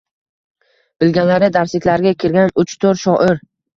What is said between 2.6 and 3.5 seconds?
uch-to‘rt shoir.